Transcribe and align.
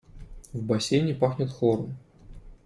В 0.51 0.63
бассейне 0.63 1.13
пахнет 1.13 1.51
хлором. 1.51 1.95